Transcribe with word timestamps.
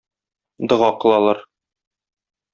Дога 0.67 0.89
кылалар. 1.03 1.39